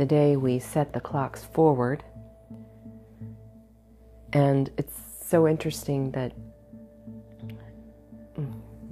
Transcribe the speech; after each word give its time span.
today 0.00 0.34
we 0.34 0.58
set 0.58 0.94
the 0.94 1.00
clocks 1.00 1.44
forward. 1.44 2.02
And 4.32 4.70
it's 4.78 4.98
so 5.26 5.46
interesting 5.46 6.10
that 6.12 6.32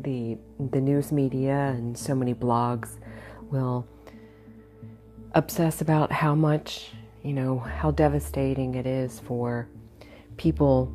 the 0.00 0.36
the 0.70 0.80
news 0.82 1.10
media 1.10 1.72
and 1.74 1.96
so 1.96 2.14
many 2.14 2.34
blogs 2.34 2.98
will 3.50 3.86
obsess 5.32 5.80
about 5.80 6.12
how 6.12 6.34
much, 6.34 6.90
you 7.22 7.32
know, 7.32 7.58
how 7.58 7.90
devastating 7.90 8.74
it 8.74 8.86
is 8.86 9.18
for 9.20 9.66
people 10.36 10.92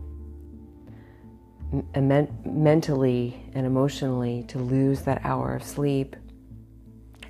men- 1.95 2.37
mentally 2.45 3.49
and 3.55 3.65
emotionally 3.65 4.43
to 4.49 4.59
lose 4.59 5.01
that 5.01 5.25
hour 5.25 5.55
of 5.55 5.63
sleep 5.63 6.15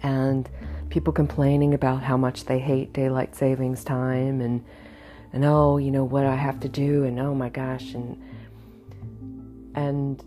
and 0.01 0.49
people 0.93 1.11
complaining 1.11 1.73
about 1.73 2.03
how 2.03 2.15
much 2.15 2.45
they 2.45 2.59
hate 2.59 2.93
daylight 2.93 3.35
savings 3.35 3.83
time 3.83 4.39
and 4.41 4.63
and 5.33 5.43
oh 5.43 5.77
you 5.77 5.89
know 5.89 6.03
what 6.03 6.25
I 6.25 6.35
have 6.35 6.59
to 6.59 6.69
do 6.69 7.03
and 7.03 7.19
oh 7.19 7.33
my 7.33 7.49
gosh 7.49 7.93
and 7.93 8.21
and 9.73 10.23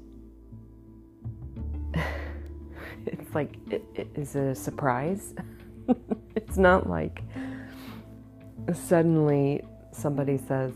it's 3.07 3.35
like 3.35 3.57
it, 3.71 3.85
it 3.95 4.09
is 4.17 4.35
a 4.35 4.55
surprise 4.55 5.35
it's 6.35 6.57
not 6.57 6.89
like 6.89 7.23
suddenly 8.75 9.65
somebody 9.93 10.37
says 10.37 10.73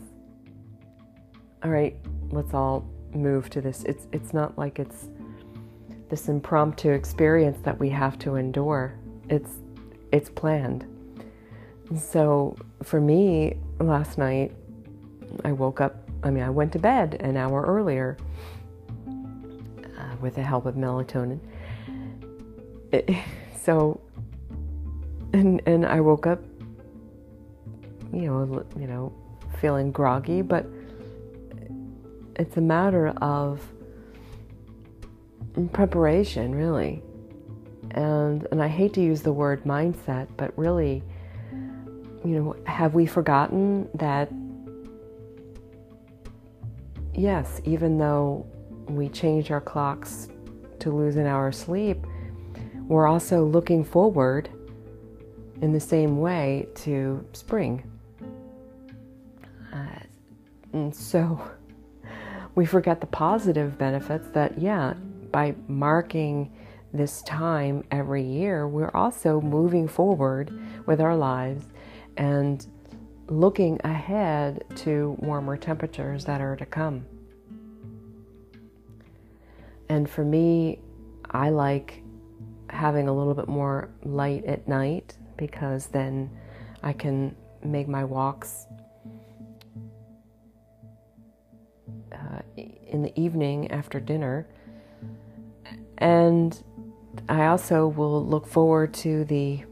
all 1.63 1.69
right 1.69 1.97
let's 2.31 2.53
all 2.53 2.89
move 3.15 3.49
to 3.51 3.61
this. 3.61 3.83
It's 3.83 4.07
it's 4.11 4.33
not 4.33 4.57
like 4.57 4.79
it's 4.79 5.09
this 6.09 6.27
impromptu 6.27 6.91
experience 6.91 7.59
that 7.63 7.79
we 7.79 7.89
have 7.89 8.17
to 8.19 8.35
endure. 8.35 8.97
It's 9.29 9.60
it's 10.11 10.29
planned. 10.29 10.85
So 11.97 12.55
for 12.83 13.01
me, 13.01 13.57
last 13.79 14.17
night, 14.17 14.53
I 15.43 15.51
woke 15.51 15.81
up. 15.81 15.95
I 16.23 16.29
mean, 16.29 16.43
I 16.43 16.49
went 16.49 16.71
to 16.73 16.79
bed 16.79 17.15
an 17.21 17.35
hour 17.35 17.63
earlier 17.65 18.17
uh, 19.07 20.15
with 20.21 20.35
the 20.35 20.43
help 20.43 20.65
of 20.65 20.75
melatonin. 20.75 21.39
It, 22.91 23.09
so, 23.61 23.99
and 25.33 25.61
and 25.65 25.85
I 25.85 25.99
woke 26.01 26.27
up, 26.27 26.39
you 28.13 28.21
know, 28.21 28.65
you 28.79 28.87
know, 28.87 29.13
feeling 29.59 29.91
groggy, 29.91 30.41
but 30.41 30.65
it's 32.35 32.57
a 32.57 32.61
matter 32.61 33.09
of 33.21 33.61
preparation, 35.73 36.55
really. 36.55 37.03
And 37.91 38.47
and 38.51 38.61
I 38.61 38.67
hate 38.67 38.93
to 38.93 39.01
use 39.01 39.21
the 39.21 39.33
word 39.33 39.63
mindset, 39.63 40.27
but 40.37 40.57
really, 40.57 41.03
you 41.51 42.31
know, 42.31 42.55
have 42.65 42.93
we 42.93 43.05
forgotten 43.05 43.89
that 43.95 44.31
yes, 47.13 47.61
even 47.65 47.97
though 47.97 48.45
we 48.87 49.09
change 49.09 49.51
our 49.51 49.61
clocks 49.61 50.29
to 50.79 50.91
lose 50.91 51.15
an 51.15 51.25
hour 51.25 51.47
of 51.47 51.55
sleep, 51.55 52.05
we're 52.87 53.07
also 53.07 53.45
looking 53.45 53.83
forward 53.83 54.49
in 55.61 55.71
the 55.71 55.79
same 55.79 56.19
way 56.19 56.67
to 56.75 57.25
spring. 57.33 57.89
Uh, 59.71 59.99
and 60.73 60.93
so 60.93 61.39
we 62.55 62.65
forget 62.65 62.99
the 62.99 63.07
positive 63.07 63.77
benefits 63.77 64.27
that, 64.29 64.59
yeah, 64.59 64.93
by 65.31 65.55
marking 65.67 66.51
this 66.93 67.21
time 67.21 67.83
every 67.91 68.23
year, 68.23 68.67
we're 68.67 68.91
also 68.93 69.39
moving 69.39 69.87
forward 69.87 70.51
with 70.85 70.99
our 70.99 71.15
lives 71.15 71.65
and 72.17 72.67
looking 73.27 73.79
ahead 73.83 74.63
to 74.75 75.15
warmer 75.19 75.55
temperatures 75.55 76.25
that 76.25 76.41
are 76.41 76.55
to 76.57 76.65
come. 76.65 77.05
And 79.87 80.09
for 80.09 80.23
me, 80.23 80.79
I 81.29 81.49
like 81.49 82.03
having 82.69 83.07
a 83.07 83.13
little 83.13 83.33
bit 83.33 83.47
more 83.47 83.89
light 84.03 84.45
at 84.45 84.67
night 84.67 85.17
because 85.37 85.87
then 85.87 86.29
I 86.83 86.93
can 86.93 87.35
make 87.63 87.87
my 87.87 88.03
walks 88.03 88.67
uh, 92.11 92.41
in 92.55 93.01
the 93.01 93.17
evening 93.19 93.71
after 93.71 93.99
dinner. 93.99 94.47
And 95.97 96.61
I 97.31 97.45
also 97.45 97.87
will 97.87 98.25
look 98.25 98.45
forward 98.45 98.93
to 98.95 99.23
the 99.23 99.63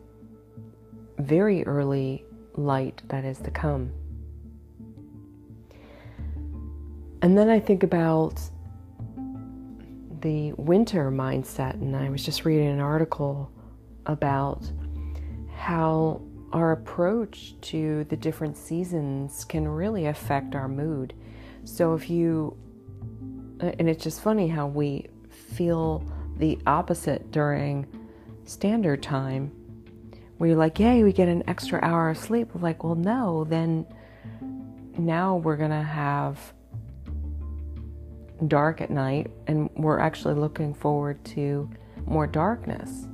very 1.17 1.65
early 1.65 2.23
light 2.55 3.01
that 3.09 3.25
is 3.25 3.37
to 3.39 3.51
come. 3.51 3.91
And 7.21 7.37
then 7.37 7.49
I 7.49 7.59
think 7.59 7.83
about 7.83 8.39
the 10.21 10.53
winter 10.53 11.11
mindset, 11.11 11.73
and 11.73 11.97
I 11.97 12.09
was 12.09 12.23
just 12.23 12.45
reading 12.45 12.69
an 12.69 12.79
article 12.79 13.51
about 14.05 14.63
how 15.53 16.21
our 16.53 16.71
approach 16.71 17.59
to 17.59 18.05
the 18.05 18.15
different 18.15 18.55
seasons 18.55 19.43
can 19.43 19.67
really 19.67 20.05
affect 20.05 20.55
our 20.55 20.69
mood. 20.69 21.13
So 21.65 21.93
if 21.93 22.09
you, 22.09 22.55
and 23.59 23.89
it's 23.89 24.01
just 24.01 24.21
funny 24.21 24.47
how 24.47 24.67
we 24.67 25.07
feel 25.29 26.09
the 26.39 26.57
opposite 26.65 27.31
during 27.31 27.85
standard 28.45 29.03
time, 29.03 29.51
where 30.37 30.49
you're 30.49 30.57
like, 30.57 30.79
yay, 30.79 31.03
we 31.03 31.13
get 31.13 31.27
an 31.27 31.43
extra 31.47 31.79
hour 31.83 32.09
of 32.09 32.17
sleep. 32.17 32.49
like, 32.55 32.83
well, 32.83 32.95
no, 32.95 33.43
then 33.43 33.85
now 34.97 35.35
we're 35.35 35.57
going 35.57 35.69
to 35.69 35.83
have 35.83 36.53
dark 38.47 38.81
at 38.81 38.89
night, 38.89 39.29
and 39.47 39.69
we're 39.75 39.99
actually 39.99 40.33
looking 40.33 40.73
forward 40.73 41.23
to 41.25 41.69
more 42.05 42.25
darkness. 42.25 43.05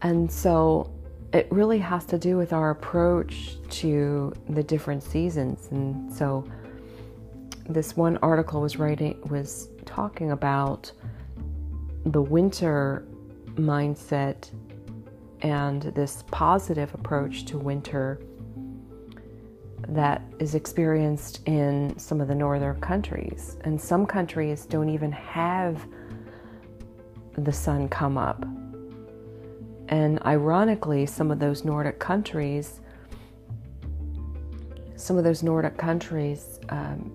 And 0.00 0.30
so 0.30 0.90
it 1.32 1.46
really 1.50 1.78
has 1.78 2.04
to 2.06 2.18
do 2.18 2.36
with 2.36 2.52
our 2.52 2.70
approach 2.70 3.56
to 3.68 4.32
the 4.48 4.62
different 4.62 5.02
seasons. 5.02 5.68
And 5.70 6.12
so 6.12 6.46
this 7.68 7.96
one 7.96 8.16
article 8.18 8.60
was 8.60 8.78
writing 8.78 9.20
was 9.28 9.68
talking 9.84 10.32
about 10.32 10.92
the 12.06 12.20
winter 12.20 13.06
mindset 13.54 14.50
and 15.40 15.82
this 15.94 16.24
positive 16.30 16.92
approach 16.94 17.44
to 17.46 17.58
winter 17.58 18.20
that 19.88 20.22
is 20.38 20.54
experienced 20.54 21.40
in 21.46 21.98
some 21.98 22.20
of 22.20 22.28
the 22.28 22.34
northern 22.34 22.80
countries. 22.80 23.58
And 23.62 23.80
some 23.80 24.06
countries 24.06 24.64
don't 24.64 24.88
even 24.88 25.12
have 25.12 25.86
the 27.36 27.52
sun 27.52 27.88
come 27.88 28.16
up 28.16 28.44
and 29.88 30.20
ironically, 30.24 31.06
some 31.06 31.30
of 31.30 31.38
those 31.38 31.64
Nordic 31.64 31.98
countries, 31.98 32.80
some 34.96 35.18
of 35.18 35.24
those 35.24 35.42
Nordic 35.42 35.76
countries 35.76 36.58
um, 36.70 37.14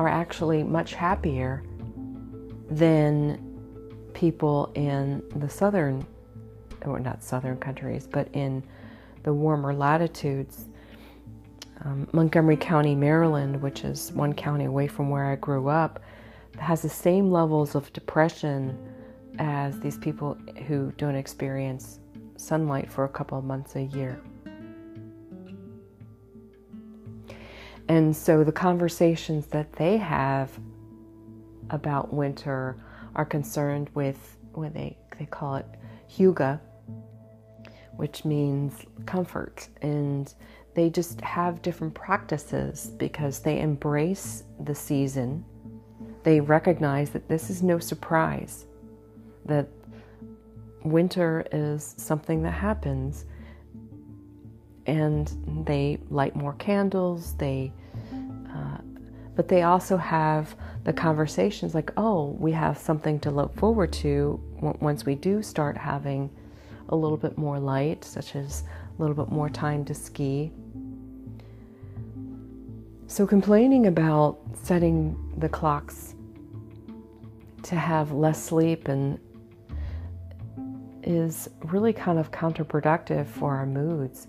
are 0.00 0.08
actually 0.08 0.62
much 0.62 0.94
happier 0.94 1.62
than 2.70 3.38
people 4.14 4.72
in 4.74 5.22
the 5.36 5.48
southern, 5.48 6.06
or 6.86 6.98
not 6.98 7.22
southern 7.22 7.58
countries, 7.58 8.08
but 8.10 8.26
in 8.32 8.64
the 9.24 9.32
warmer 9.34 9.74
latitudes. 9.74 10.64
Um, 11.84 12.08
Montgomery 12.12 12.56
County, 12.56 12.94
Maryland, 12.94 13.60
which 13.60 13.84
is 13.84 14.10
one 14.12 14.32
county 14.32 14.64
away 14.64 14.86
from 14.86 15.10
where 15.10 15.26
I 15.26 15.36
grew 15.36 15.68
up, 15.68 16.00
has 16.58 16.80
the 16.80 16.88
same 16.88 17.30
levels 17.30 17.74
of 17.74 17.92
depression 17.92 18.78
as 19.38 19.80
these 19.80 19.98
people 19.98 20.38
who 20.66 20.94
don't 20.96 21.14
experience 21.14 22.00
sunlight 22.36 22.90
for 22.90 23.04
a 23.04 23.08
couple 23.10 23.36
of 23.36 23.44
months 23.44 23.76
a 23.76 23.82
year. 23.82 24.18
And 27.90 28.14
so 28.14 28.44
the 28.44 28.52
conversations 28.52 29.48
that 29.48 29.72
they 29.72 29.96
have 29.96 30.56
about 31.70 32.14
winter 32.14 32.76
are 33.16 33.24
concerned 33.24 33.90
with 33.94 34.36
what 34.52 34.74
they, 34.74 34.96
they 35.18 35.26
call 35.26 35.56
it 35.56 35.66
hygge, 36.08 36.60
which 37.96 38.24
means 38.24 38.74
comfort. 39.06 39.68
And 39.82 40.32
they 40.74 40.88
just 40.88 41.20
have 41.22 41.62
different 41.62 41.92
practices 41.92 42.92
because 42.96 43.40
they 43.40 43.58
embrace 43.58 44.44
the 44.60 44.74
season. 44.76 45.44
They 46.22 46.38
recognize 46.38 47.10
that 47.10 47.28
this 47.28 47.50
is 47.50 47.60
no 47.60 47.80
surprise, 47.80 48.66
that 49.46 49.66
winter 50.84 51.44
is 51.50 51.96
something 51.98 52.44
that 52.44 52.52
happens 52.52 53.24
and 54.90 55.64
they 55.66 55.98
light 56.10 56.34
more 56.34 56.54
candles 56.54 57.34
they 57.34 57.72
uh, 58.52 58.78
but 59.36 59.48
they 59.48 59.62
also 59.62 59.96
have 59.96 60.54
the 60.84 60.92
conversations 60.92 61.74
like, 61.74 61.92
oh, 61.96 62.36
we 62.38 62.52
have 62.52 62.76
something 62.76 63.18
to 63.20 63.30
look 63.30 63.54
forward 63.56 63.92
to 63.92 64.38
once 64.80 65.06
we 65.06 65.14
do 65.14 65.42
start 65.42 65.76
having 65.76 66.28
a 66.90 66.96
little 66.96 67.16
bit 67.16 67.38
more 67.38 67.58
light, 67.58 68.04
such 68.04 68.34
as 68.34 68.64
a 68.98 69.00
little 69.00 69.14
bit 69.14 69.32
more 69.32 69.48
time 69.48 69.84
to 69.84 69.94
ski. 69.94 70.50
So, 73.06 73.26
complaining 73.26 73.86
about 73.86 74.40
setting 74.62 75.16
the 75.38 75.48
clocks 75.48 76.14
to 77.62 77.76
have 77.76 78.12
less 78.12 78.42
sleep 78.42 78.88
and 78.88 79.18
is 81.02 81.48
really 81.64 81.92
kind 81.92 82.18
of 82.18 82.30
counterproductive 82.30 83.26
for 83.26 83.56
our 83.56 83.66
moods. 83.66 84.26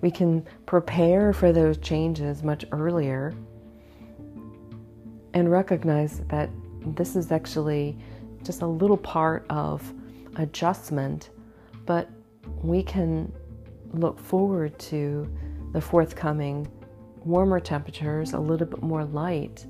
We 0.00 0.10
can 0.10 0.46
prepare 0.66 1.32
for 1.32 1.52
those 1.52 1.78
changes 1.78 2.42
much 2.42 2.64
earlier 2.72 3.34
and 5.34 5.50
recognize 5.50 6.20
that 6.28 6.50
this 6.84 7.16
is 7.16 7.30
actually 7.30 7.98
just 8.42 8.62
a 8.62 8.66
little 8.66 8.96
part 8.96 9.44
of 9.50 9.92
adjustment, 10.36 11.30
but 11.86 12.08
we 12.62 12.82
can 12.82 13.32
look 13.92 14.18
forward 14.18 14.78
to 14.78 15.30
the 15.72 15.80
forthcoming 15.80 16.66
warmer 17.24 17.60
temperatures, 17.60 18.32
a 18.32 18.38
little 18.38 18.66
bit 18.66 18.82
more 18.82 19.04
light, 19.04 19.66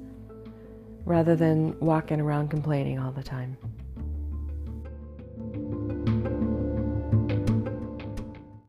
rather 1.05 1.35
than 1.35 1.79
walking 1.81 2.21
around 2.21 2.49
complaining 2.49 2.99
all 2.99 3.11
the 3.11 3.23
time. 3.23 3.57